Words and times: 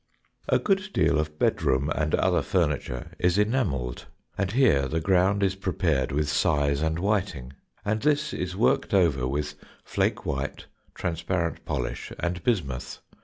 A 0.49 0.57
good 0.57 0.93
deal 0.93 1.19
of 1.19 1.37
bedroom 1.37 1.91
and 1.93 2.15
other 2.15 2.41
furniture 2.41 3.11
is 3.19 3.37
enamelled, 3.37 4.07
and 4.35 4.51
here 4.51 4.87
the 4.87 4.99
ground 4.99 5.43
is 5.43 5.53
prepared 5.53 6.11
with 6.11 6.27
size 6.27 6.81
and 6.81 6.97
whiting, 6.97 7.53
and 7.85 8.01
this 8.01 8.33
is 8.33 8.55
worked 8.55 8.95
over 8.95 9.27
with 9.27 9.53
flake 9.83 10.25
white, 10.25 10.65
transparent 10.95 11.63
polish, 11.65 12.11
and 12.19 12.43
bismuth. 12.43 12.97